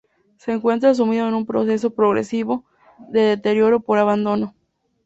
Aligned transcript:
Se 0.37 0.51
encuentra 0.51 0.95
sumido 0.95 1.27
en 1.27 1.35
un 1.35 1.45
proceso 1.45 1.91
progresivo 1.91 2.65
de 3.11 3.21
deterioro 3.21 3.81
por 3.81 3.99
abandono. 3.99 4.55